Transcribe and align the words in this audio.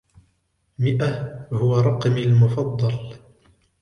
مئة 0.79 1.45
هو 1.53 1.79
رقمي 1.79 2.23
المفضل. 2.23 3.15